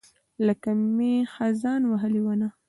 لکه 0.47 0.69
مئ، 0.95 1.13
خزان 1.33 1.81
وهلې 1.91 2.21
ونه 2.23 2.47